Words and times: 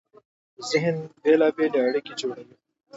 ذهن 0.69 0.95
بېلابېلې 1.23 1.79
اړیکې 1.87 2.13
جوړوي. 2.19 2.55